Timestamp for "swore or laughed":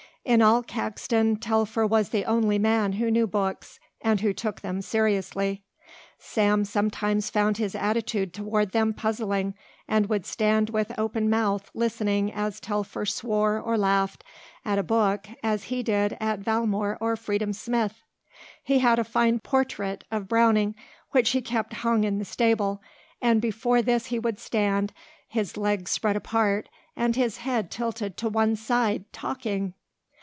13.03-14.23